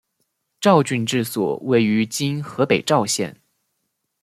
[0.59, 3.39] 赵郡治所位于今河北赵县。